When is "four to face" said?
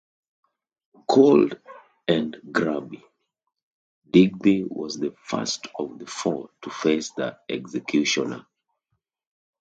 6.07-7.11